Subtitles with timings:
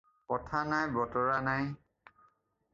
[0.31, 1.71] কথা নাই বতৰা নাই।